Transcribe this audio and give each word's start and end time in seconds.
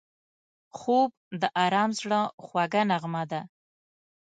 خوب 0.77 1.11
د 1.41 1.43
آرام 1.65 1.89
زړه 1.99 2.21
خوږه 2.45 2.81
نغمه 2.89 3.23
ده 3.31 3.41